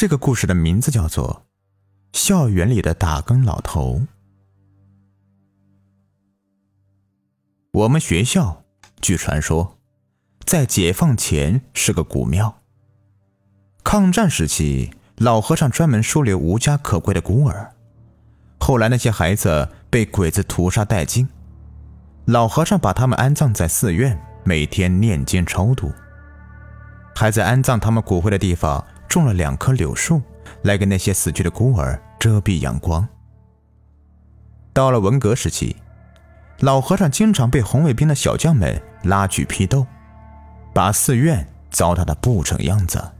[0.00, 1.44] 这个故事的名字叫做
[2.16, 3.94] 《校园里的打更老头》。
[7.72, 8.62] 我们学校
[9.00, 9.76] 据传说，
[10.44, 12.60] 在解放前是个古庙。
[13.82, 17.74] 抗战时期，老和尚专门收留无家可归的孤儿，
[18.60, 21.28] 后来那些孩子被鬼子屠杀殆尽，
[22.26, 25.92] 老和尚把他们安葬在寺院，每天念经超度，
[27.16, 28.86] 还在安葬他们骨灰的地方。
[29.08, 30.20] 种了两棵柳树，
[30.62, 33.08] 来给那些死去的孤儿遮蔽阳光。
[34.72, 35.76] 到了文革时期，
[36.60, 39.86] 老和尚经常被红卫兵的小将们拉去批斗，
[40.72, 43.12] 把寺院糟蹋的不成样子。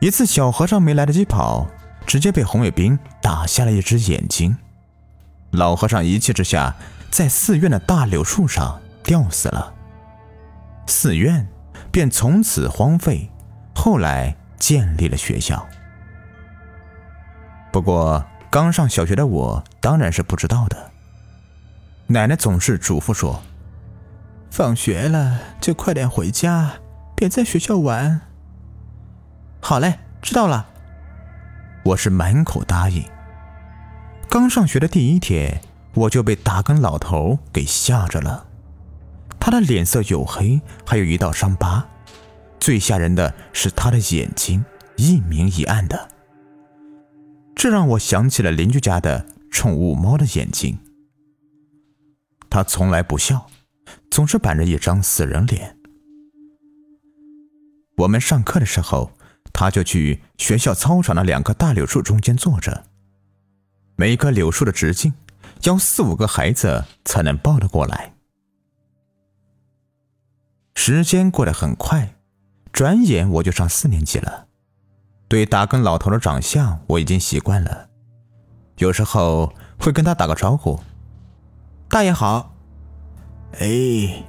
[0.00, 1.66] 一次，小和尚没来得及跑，
[2.06, 4.56] 直接被红卫兵打瞎了一只眼睛。
[5.52, 6.76] 老和尚一气之下，
[7.10, 9.72] 在寺院的大柳树上吊死了。
[10.86, 11.48] 寺院
[11.90, 13.30] 便从此荒废。
[13.78, 15.64] 后来建立了学校，
[17.70, 20.90] 不过刚上小学的我当然是不知道的。
[22.08, 23.42] 奶奶总是嘱咐说
[24.50, 26.72] ：“放学了就快点回家，
[27.14, 28.22] 别在学校玩。”
[29.60, 30.66] 好嘞，知道了。
[31.84, 33.04] 我是满口答应。
[34.28, 35.60] 刚上学的第一天，
[35.94, 38.46] 我就被打更老头给吓着了。
[39.38, 41.86] 他的脸色黝黑，还有一道伤疤。
[42.66, 44.64] 最吓人的是他的眼睛
[44.96, 46.08] 一明一暗的，
[47.54, 50.76] 这让我想起了邻居家的宠物猫的眼睛。
[52.50, 53.46] 他从来不笑，
[54.10, 55.78] 总是板着一张死人脸。
[57.98, 59.12] 我们上课的时候，
[59.52, 62.86] 他就去学校操场的两棵大柳树中间坐着，
[63.94, 65.14] 每一棵柳树的直径
[65.62, 68.16] 要四五个孩子才能抱得过来。
[70.74, 72.14] 时间过得很快。
[72.76, 74.48] 转眼我就上四年级了，
[75.28, 77.88] 对打更老头的长相我已经习惯了，
[78.76, 80.78] 有时候会跟他打个招呼
[81.88, 82.54] ：“大爷好。
[83.60, 84.22] ”“哎，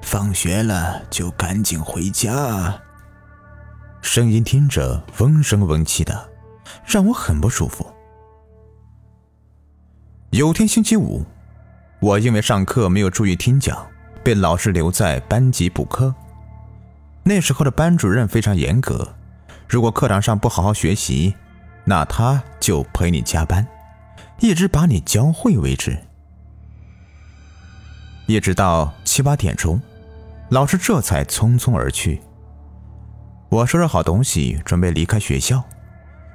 [0.00, 2.80] 放学了就赶紧回家。”
[4.00, 6.30] 声音听着嗡声嗡气的，
[6.86, 7.86] 让我很不舒服。
[10.30, 11.26] 有天星期五，
[12.00, 13.86] 我因为上课没有注意听讲，
[14.24, 16.14] 被老师留在班级补课。
[17.24, 19.14] 那时候的班主任非常严格，
[19.68, 21.34] 如果课堂上不好好学习，
[21.84, 23.66] 那他就陪你加班，
[24.40, 25.96] 一直把你教会为止。
[28.26, 29.80] 一直到七八点钟，
[30.48, 32.20] 老师这才匆匆而去。
[33.48, 35.62] 我收拾好东西，准备离开学校，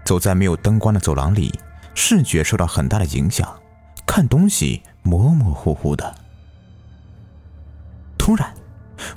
[0.05, 1.53] 走在没有灯光的走廊里，
[1.95, 3.59] 视觉受到很大的影响，
[4.05, 6.15] 看东西模模糊糊的。
[8.17, 8.56] 突然。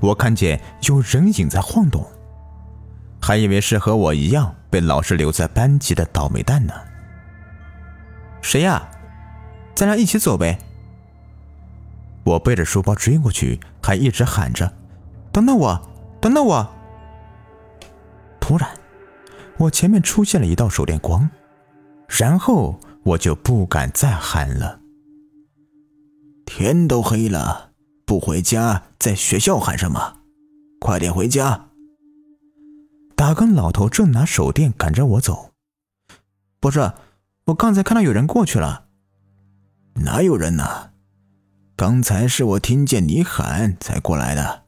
[0.00, 2.06] 我看见有人影在晃动，
[3.20, 6.74] 还以为是和我一样被老师留在班级的倒霉蛋呢。
[8.42, 8.88] 谁呀？
[9.74, 10.58] 咱俩一起走呗。
[12.24, 14.70] 我背着书包追过去，还一直喊着
[15.32, 16.68] ：“等等我，等等我！”
[18.38, 18.68] 突然，
[19.56, 21.28] 我前面出现了一道手电光，
[22.08, 24.80] 然后我就不敢再喊了。
[26.44, 27.69] 天都黑了。
[28.10, 30.16] 不回家，在学校喊什么？
[30.80, 31.68] 快点回家！
[33.14, 35.52] 打更老头正拿手电赶着我走。
[36.58, 36.92] 不是，
[37.44, 38.88] 我刚才看到有人过去了。
[39.94, 40.90] 哪有人呢？
[41.76, 44.64] 刚才是我听见你喊才过来的。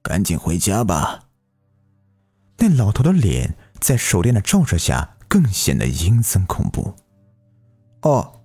[0.00, 1.24] 赶紧回家吧。
[2.56, 6.94] 那老头的脸在手电的照射下更显得阴森恐怖。
[8.00, 8.40] 哦，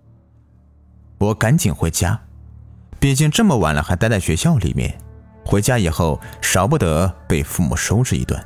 [1.17, 2.26] 我赶紧回家。
[2.99, 4.99] 毕竟这么晚了还待在学校里面，
[5.45, 8.43] 回家以后少不得被父母收拾一顿。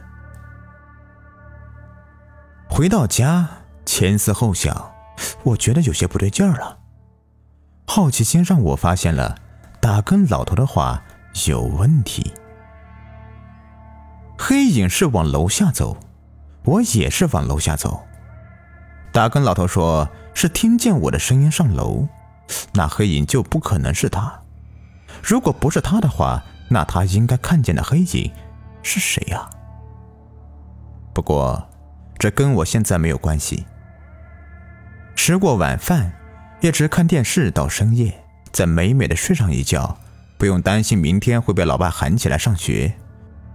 [2.69, 3.47] 回到家，
[3.85, 4.91] 前思后想，
[5.44, 6.78] 我觉得有些不对劲儿了。
[7.88, 9.38] 好奇心让我发现了
[9.81, 11.03] 打更老头的话
[11.47, 12.33] 有问题。
[14.38, 15.97] 黑影是往楼下走，
[16.63, 18.06] 我也是往楼下走。
[19.12, 22.07] 打更老头说是听见我的声音上楼，
[22.74, 24.40] 那黑影就不可能是他。
[25.24, 28.31] 如果不是他的话，那他应该看见的黑影
[28.81, 29.50] 是谁呀？
[31.13, 31.68] 不过，
[32.18, 33.66] 这跟我现在没有关系。
[35.16, 36.13] 吃过晚饭，
[36.62, 39.98] 一直看电视到深夜，再美美的睡上一觉，
[40.38, 42.94] 不用担心明天会被老爸喊起来上学，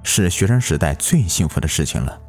[0.03, 2.21] 是学生时代最幸福的事情了。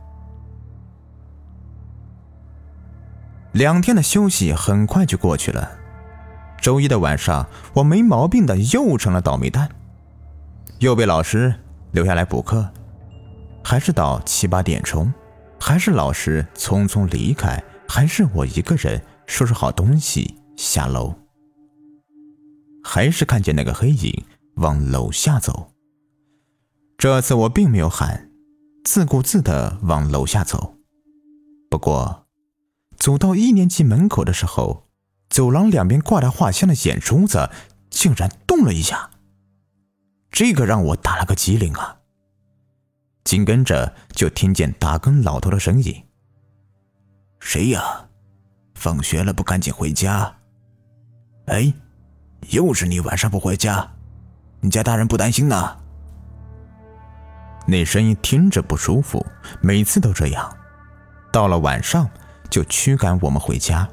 [3.52, 5.77] 两天的休息很快就过去了。
[6.62, 9.70] 周一的晚上，我没毛病的又成了倒霉蛋，
[10.80, 11.54] 又被老师
[11.92, 12.70] 留下来补课，
[13.64, 15.14] 还是到七八点钟，
[15.60, 21.14] 还是老师匆匆离开，还是我一个人收拾好东西下楼？
[22.84, 24.26] 还是看见那个黑影
[24.56, 25.72] 往楼下走。
[26.98, 28.32] 这次我并没有喊，
[28.84, 30.76] 自顾自的往楼下走。
[31.70, 32.26] 不过，
[32.98, 34.87] 走到一年级门口的时候，
[35.30, 37.50] 走廊两边挂着画像的眼珠子
[37.90, 39.10] 竟然动了一下。
[40.32, 41.98] 这个让我打了个激灵啊！
[43.24, 46.06] 紧跟着就听见打更老头的声音
[47.40, 48.08] ：“谁呀？
[48.76, 50.34] 放学了不赶紧回家？
[51.48, 51.74] 哎，
[52.50, 53.90] 又是你晚上不回家？
[54.62, 55.78] 你家大人不担心呢？”
[57.68, 59.26] 那声音听着不舒服，
[59.62, 60.58] 每次都这样，
[61.34, 62.10] 到了晚上
[62.50, 63.90] 就驱赶我们回家，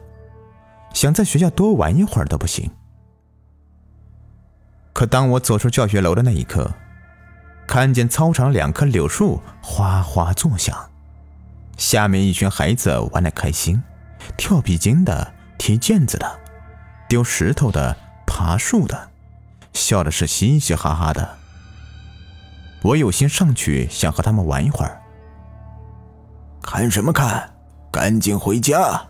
[0.94, 2.70] 想在学校多玩一会儿都不行。
[4.94, 6.72] 可当我走出教学楼的那一刻，
[7.66, 10.90] 看见操场两棵柳树哗哗作响，
[11.76, 13.82] 下面一群孩子玩得开心，
[14.36, 16.40] 跳皮筋的、踢毽子的、
[17.08, 19.10] 丢石头的、爬树的，
[19.72, 21.38] 笑的是嘻嘻哈哈的。
[22.82, 25.02] 我有心上去想和他们玩一会儿，
[26.62, 27.50] 看什么看？
[27.90, 29.06] 赶紧回家！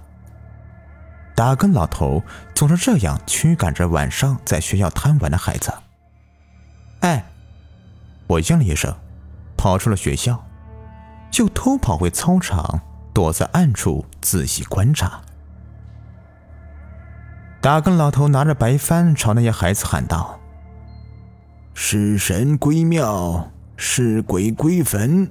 [1.34, 2.22] 打更老头
[2.54, 5.72] 总是这样驱赶着晚上在学校贪玩的孩子。
[7.00, 7.24] 哎，
[8.28, 8.94] 我应了一声，
[9.56, 10.42] 跑出了学校，
[11.30, 12.80] 就偷跑回操场，
[13.12, 15.20] 躲在暗处仔细观察。
[17.60, 20.38] 打更老头拿着白帆朝那些孩子喊道
[21.74, 25.30] ：“是神归庙，是鬼归坟，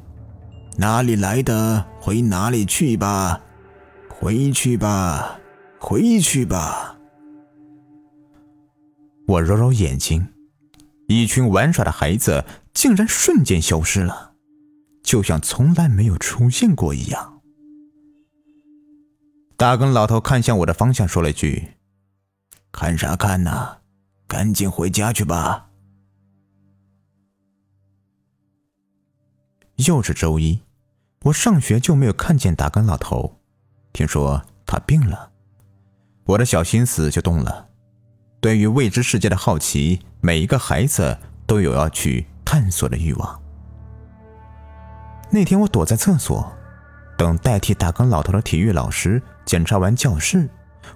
[0.77, 3.39] 哪里来的回哪里去吧，
[4.09, 5.39] 回去吧。”
[5.83, 6.97] 回去吧。
[9.27, 10.25] 我揉揉眼睛，
[11.09, 14.33] 一群玩耍的孩子竟然瞬间消失了，
[15.03, 17.41] 就像从来没有出现过一样。
[19.57, 21.73] 大根老头看向我的方向，说了句
[22.71, 23.79] ：“看啥看呢？
[24.25, 25.69] 赶紧回家去吧。”
[29.85, 30.61] 又是周一，
[31.23, 33.41] 我上学就没有看见大根老头，
[33.91, 35.32] 听说他病了。
[36.25, 37.67] 我的小心思就动了，
[38.39, 43.41] 对于未知世界的好奇，每一个孩子都有要去探索的欲望。
[45.29, 46.49] 那天我躲在厕所，
[47.17, 50.49] 等代替打更老头的体育老师检查完教室，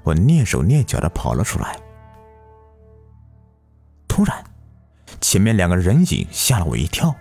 [0.03, 1.77] 我蹑手蹑脚的跑了出来。
[4.07, 4.43] 突然，
[5.19, 7.13] 前面两个人影吓了我一跳，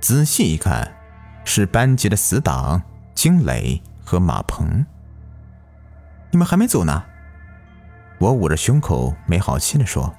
[0.00, 0.94] 仔细一看，
[1.44, 2.80] 是班级的死党
[3.14, 4.86] 金磊和马鹏。
[6.30, 7.04] 你们还没走呢，
[8.18, 10.14] 我捂着胸口没好气的说：“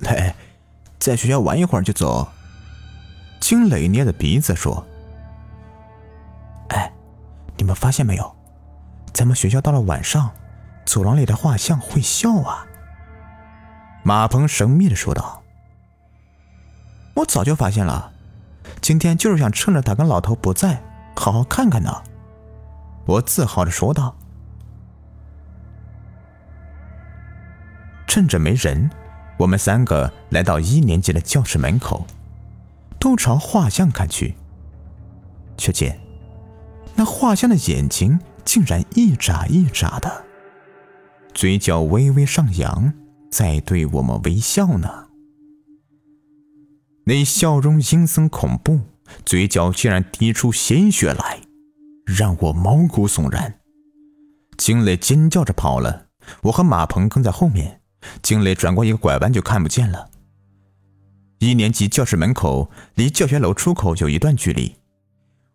[0.00, 0.34] 来，
[0.98, 2.28] 在学校玩一会儿就走。”
[3.40, 4.84] 金磊捏着鼻子说
[6.70, 6.92] ：“哎，
[7.56, 8.36] 你们发现没有，
[9.12, 10.30] 咱们学校到了晚上，
[10.84, 12.66] 走廊里的画像会笑啊。”
[14.02, 15.42] 马鹏神秘的说道
[17.14, 18.12] ：“我早就发现了，
[18.80, 20.82] 今天就是想趁着他跟老头不在，
[21.14, 22.02] 好好看看呢。”
[23.06, 24.16] 我自豪的说道。
[28.08, 28.90] 趁着没人，
[29.38, 32.06] 我们三个来到一年级的教室门口，
[32.98, 34.34] 都朝画像看去，
[35.58, 36.00] 却见
[36.96, 40.24] 那画像的眼睛竟然一眨一眨的，
[41.34, 42.92] 嘴角微微上扬，
[43.30, 45.08] 在对我们微笑呢。
[47.04, 48.80] 那笑容阴森恐怖，
[49.24, 51.40] 嘴角竟然滴出鲜血来，
[52.04, 53.60] 让我毛骨悚然。
[54.56, 56.06] 惊磊尖叫着跑了，
[56.44, 57.77] 我和马鹏跟在后面。
[58.22, 60.10] 惊雷转过一个拐弯就看不见了。
[61.38, 64.76] 一年级教室门口离教学楼出口有一段距离，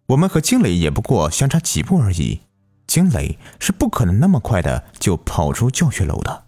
[0.08, 2.42] 我们和惊雷也不过相差几步而已。
[2.86, 6.46] 惊雷是不可能那么快的就跑出教学楼的。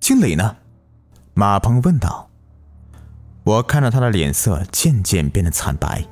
[0.00, 0.56] 惊雷呢？
[1.34, 2.28] 马鹏问道。
[3.44, 6.04] 我看着他的脸色渐渐变得惨白。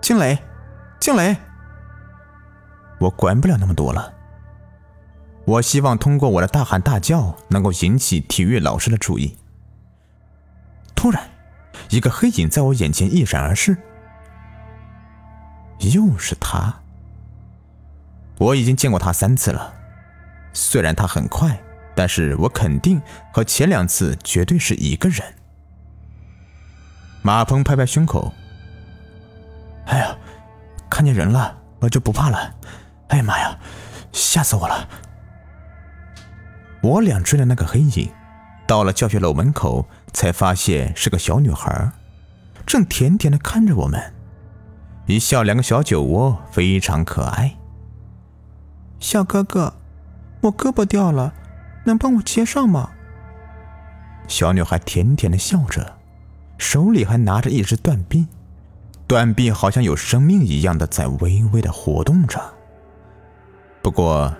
[0.00, 0.38] 惊雷，
[1.00, 1.36] 惊雷，
[3.00, 4.12] 我管不了那么多了。
[5.44, 9.36] 我希望通过我的大喊大叫能够引起体育老师的注意。
[10.94, 11.28] 突然，
[11.90, 13.76] 一个黑影在我眼前一闪而逝，
[15.80, 16.80] 又是他。
[18.38, 19.74] 我已经见过他三次了，
[20.52, 21.60] 虽然他很快，
[21.94, 25.34] 但是我肯定和前两次绝对是一个人。
[27.20, 28.32] 马鹏拍拍胸口
[29.86, 30.16] ：“哎呀，
[30.88, 32.54] 看见人了，我就不怕了。
[33.08, 33.58] 哎呀妈呀，
[34.12, 34.88] 吓死我了！”
[36.82, 38.10] 我俩追的那个黑影，
[38.66, 41.92] 到了教学楼门口，才发现是个小女孩，
[42.66, 44.12] 正甜甜的看着我们。
[45.06, 47.56] 一笑两个小酒窝，非常可爱。
[48.98, 49.74] 小哥哥，
[50.42, 51.34] 我胳膊掉了，
[51.84, 52.90] 能帮我接上吗？
[54.26, 55.98] 小女孩甜甜的笑着，
[56.58, 58.26] 手里还拿着一只断臂，
[59.06, 62.40] 断臂好像有生命一样的在微微的活动着。
[63.82, 64.32] 不过，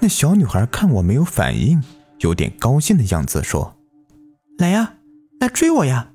[0.00, 1.82] 那小女孩看我没有反应，
[2.20, 3.76] 有点高兴的样子，说
[4.58, 4.94] ：“来呀，
[5.40, 6.12] 来追我呀！”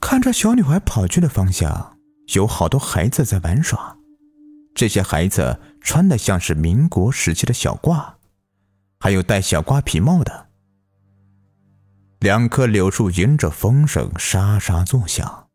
[0.00, 1.96] 看着小女孩跑去的方向，
[2.34, 3.96] 有好多孩子在玩耍。
[4.74, 8.14] 这些孩子穿的像是民国时期的小褂，
[8.98, 10.48] 还有戴小瓜皮帽的。
[12.20, 15.48] 两棵柳树迎着风声沙沙作响，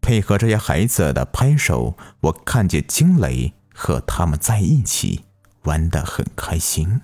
[0.00, 5.24] 配合这些孩子的拍手，我看见惊雷和他们在一起
[5.62, 7.00] 玩得很开心。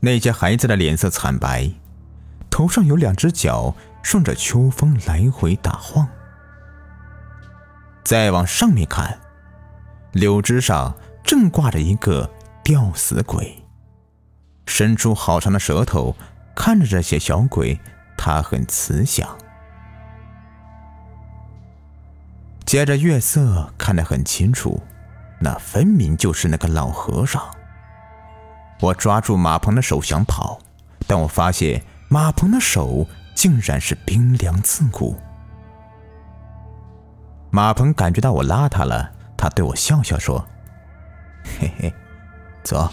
[0.00, 1.70] 那些孩子的脸色惨白。
[2.50, 6.08] 头上有两只脚顺着秋风来回打晃。
[8.02, 9.20] 再往上面看，
[10.10, 12.28] 柳枝上正挂着一个
[12.64, 13.62] 吊死鬼，
[14.66, 16.16] 伸出好长的舌头
[16.56, 17.78] 看着这些小鬼，
[18.16, 19.38] 他很慈祥。
[22.68, 24.78] 接着月色看得很清楚，
[25.40, 27.42] 那分明就是那个老和尚。
[28.78, 30.58] 我抓住马鹏的手想跑，
[31.06, 31.82] 但我发现。
[32.10, 35.14] 马鹏的手竟然是冰凉刺骨。
[37.50, 40.46] 马鹏感觉到我拉他了，他对我笑笑说
[41.60, 41.94] ：“嘿嘿，
[42.62, 42.90] 走，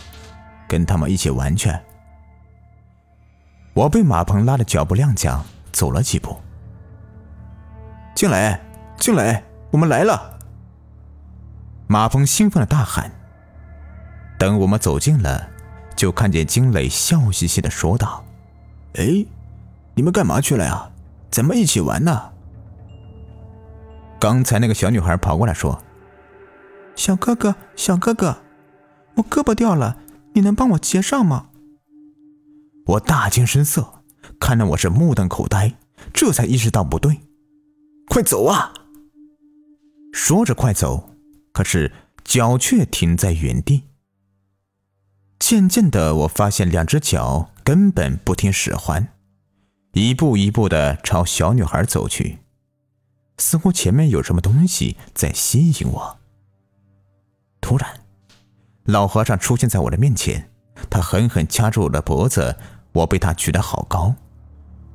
[0.68, 1.74] 跟他们一起玩去。”
[3.74, 5.40] 我被马鹏拉的脚步踉跄，
[5.72, 6.38] 走了几步。
[8.14, 8.60] 静蕾，
[8.98, 9.42] 静蕾，
[9.76, 10.40] 我们来了！
[11.88, 13.12] 马峰兴奋的大喊。
[14.40, 15.50] 等我们走近了，
[15.98, 18.24] 就看见金磊笑嘻嘻的说道。
[18.94, 19.26] 哎，
[19.94, 20.90] 你们干嘛去了呀？
[21.30, 22.32] 怎么一起玩呢？
[24.18, 25.78] 刚才那个小女孩跑过来说
[26.96, 28.38] ：“小哥哥，小哥哥，
[29.16, 29.98] 我胳膊掉了，
[30.36, 31.50] 你能帮我接上吗？”
[32.88, 33.86] 我大惊失色，
[34.40, 35.74] 看着我是目瞪口呆，
[36.14, 37.20] 这才意识到不对，
[38.08, 38.72] 快走啊！
[40.16, 41.10] 说着快走，
[41.52, 41.92] 可是
[42.24, 43.84] 脚却停在原地。
[45.38, 47.52] 渐渐的，我发现两只脚。
[47.66, 49.10] 根本不听使唤，
[49.94, 52.38] 一步一步的朝小女孩走去，
[53.40, 56.20] 似乎前面有什么东西在吸引我。
[57.60, 57.90] 突然，
[58.86, 60.50] 老和尚出现在我的面前，
[60.92, 62.56] 他狠狠掐住我的脖子，
[62.94, 64.16] 我被他举得好高，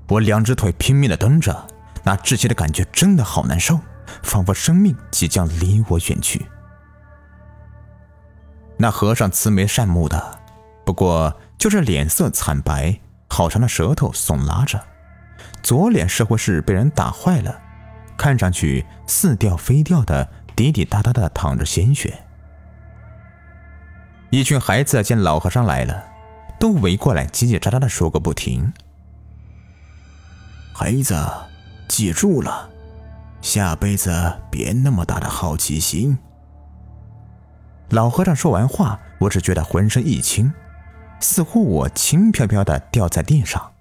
[0.09, 1.67] 我两只腿拼命的蹬着，
[2.05, 3.81] 那窒息的感觉真的好难受，
[4.23, 6.47] 仿佛生命即将离我远去。
[8.77, 10.39] 那和尚慈眉善目的，
[10.85, 11.37] 不过。
[11.61, 12.99] 就是脸色惨白，
[13.29, 14.83] 好长的舌头耸拉着，
[15.63, 17.61] 左脸似乎是被人打坏了，
[18.17, 20.27] 看上去似掉非掉的，
[20.57, 22.25] 滴滴答答的淌着鲜血。
[24.31, 26.03] 一群孩子见老和尚来了，
[26.59, 28.73] 都围过来叽叽喳喳的说个不停。
[30.73, 31.15] 孩子，
[31.89, 32.70] 记住了，
[33.41, 34.11] 下辈子
[34.51, 36.19] 别那么大的好奇心。
[37.89, 40.53] 老和尚说完话，我只觉得浑身一轻。
[41.23, 43.73] 似乎我轻飘飘的掉在地上，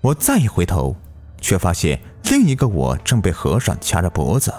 [0.00, 0.94] 我再一回头，
[1.40, 2.00] 却发现
[2.30, 4.54] 另一个我正被和尚掐着脖子。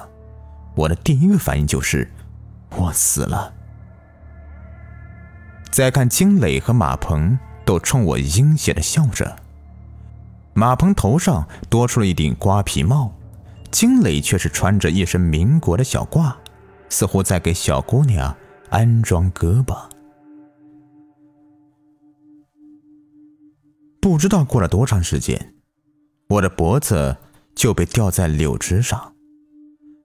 [0.75, 2.11] 我的第一个反应就是
[2.75, 3.53] 我死了。
[5.71, 9.37] 再看金磊和马鹏都冲我阴险的笑着，
[10.57, 13.13] 马鹏头上多出了一顶瓜皮帽，
[13.69, 16.35] 金磊却是穿着一身民国的小褂，
[16.89, 18.35] 似乎在给小姑娘
[18.71, 19.77] 安装胳膊。
[24.01, 25.53] 不知道过了多长时间，
[26.27, 27.17] 我的脖子
[27.53, 29.13] 就被吊在柳枝上。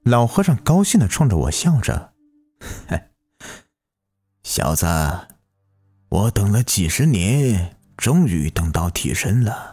[0.05, 2.13] 老和尚高兴的冲着我笑着
[4.45, 4.87] ：“小子，
[6.11, 9.72] 我等了几十年，终于等到替身了。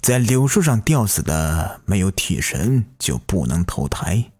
[0.00, 4.30] 在柳树上吊死的没有替身就不能投胎。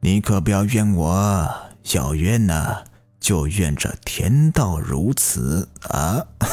[0.00, 1.54] 你可不要怨我，
[1.94, 2.84] 要怨呢，
[3.18, 6.26] 就怨这天道如此啊！”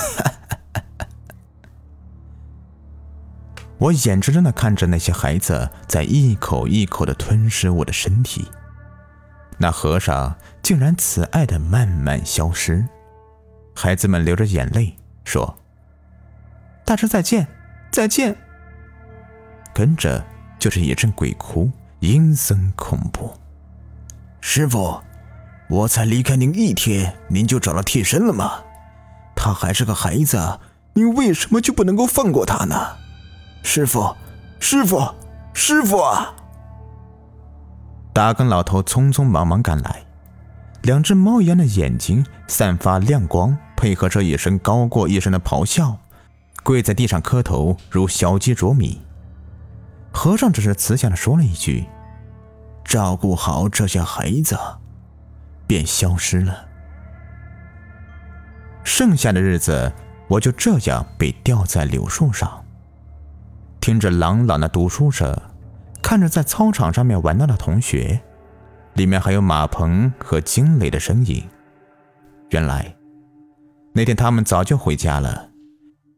[3.77, 8.47] 我眼睁睁的看着那些孩子在一口一口的吞噬我的身体，
[9.57, 12.88] 那和尚竟然慈爱的慢慢消失。
[13.75, 14.95] 孩子们流着眼泪
[15.25, 15.57] 说
[16.85, 17.47] ：“大师再见，
[17.93, 18.35] 再见。”
[19.73, 20.21] 跟着
[20.59, 23.33] 就是一阵鬼哭，阴森恐怖。
[24.41, 25.00] 师傅，
[25.69, 28.62] 我才离开您一天，您就找到替身了吗？
[29.35, 30.59] 他还是个孩子，
[30.93, 32.75] 您为什么就不能够放过他呢？
[33.63, 34.15] 师傅，
[34.59, 35.01] 师傅，
[35.53, 36.33] 师傅啊！
[38.13, 40.03] 大根老头匆匆忙忙赶来，
[40.83, 45.97] 两只猫一样的眼睛散发亮光，配合着一声高过一声的咆哮，
[46.63, 49.01] 跪在地上磕头，如小鸡啄米。
[50.12, 51.86] 和尚只是慈祥的说了一句
[52.86, 54.58] ：“照顾好这些孩子。”
[55.65, 56.65] 便消失了。
[58.84, 59.91] 剩下的日子，
[60.27, 62.63] 我就这样被吊在柳树上，
[63.79, 65.36] 听着朗朗的读书声，
[66.01, 68.22] 看着在操场上面玩闹的同学，
[68.93, 71.43] 里面还有马鹏和惊雷的身影。
[72.50, 72.93] 原来，
[73.93, 75.50] 那天他们早就回家了，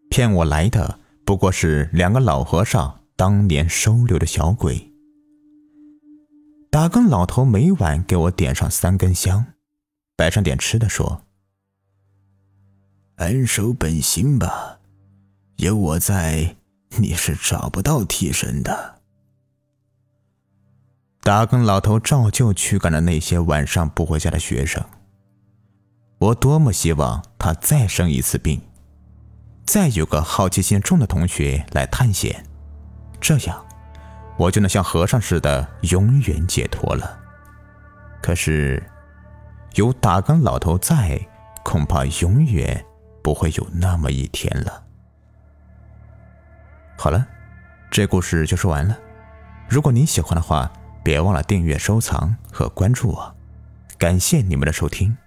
[0.10, 4.92] 骗我来的不过是两个老和尚当年收留的小鬼。
[6.70, 9.46] 打更老头每晚给我点上三根香，
[10.16, 11.24] 摆上点吃的，说
[13.16, 14.80] ：“安守本心吧，
[15.56, 16.58] 有我在，
[16.98, 18.96] 你是找不到替身的。”
[21.24, 24.84] 打更老头照旧驱赶了那些晚上不回家的学生。
[26.20, 28.62] 我多么希望他再生一次病，
[29.65, 32.45] 再有个好奇心重的同学来探险，
[33.19, 33.65] 这样。
[34.38, 37.17] 我就能像和尚似的永远解脱了。
[38.22, 38.84] 可是，
[39.75, 41.19] 有打更老头在，
[41.63, 42.86] 恐怕永远
[43.24, 44.84] 不会有那么一天了。
[46.98, 47.25] 好了，
[47.89, 48.98] 这故事就说完了。
[49.69, 50.72] 如果您喜欢的话，
[51.03, 53.36] 别忘了订阅、收藏和关注我。
[53.98, 55.17] 感谢你们的收听。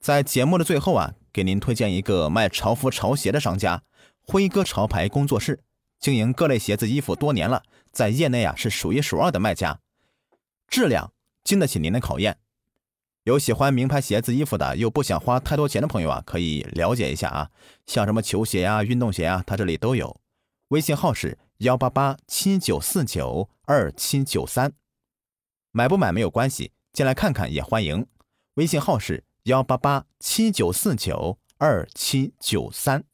[0.00, 3.82] 在节目的最后啊，给您推荐一个卖潮服、潮鞋的商家——
[4.26, 5.62] 辉哥潮牌工作室。
[5.98, 9.80] 经营各类鞋子衣服多年了，在业内啊是数一数二的卖家，
[10.66, 11.12] 质量
[11.44, 12.38] 经得起您的考验。
[13.24, 17.50] 有喜欢名牌鞋子衣服的，又不想花太多钱的朋友啊，可以了解一下啊。
[17.86, 20.18] 像什么球鞋啊、运动鞋啊，他这里都有。
[20.68, 24.72] 微信号是幺八八七九四九二七九三，
[25.70, 28.06] 买不买没有关系，进来看看也欢迎。
[28.54, 33.09] 微信号是幺八八七九四九二七九三。